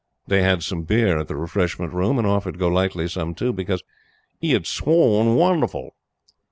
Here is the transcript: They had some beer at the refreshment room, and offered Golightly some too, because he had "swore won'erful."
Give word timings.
They 0.25 0.41
had 0.41 0.63
some 0.63 0.81
beer 0.81 1.19
at 1.19 1.27
the 1.27 1.35
refreshment 1.35 1.93
room, 1.93 2.17
and 2.17 2.25
offered 2.25 2.57
Golightly 2.57 3.07
some 3.07 3.35
too, 3.35 3.53
because 3.53 3.83
he 4.39 4.53
had 4.53 4.65
"swore 4.65 5.23
won'erful." 5.35 5.91